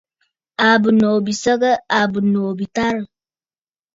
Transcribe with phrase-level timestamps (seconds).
[0.65, 1.71] Àa bɨ̀nòò bi səgə?
[1.95, 3.05] Àa bɨnòò bi tarə̀.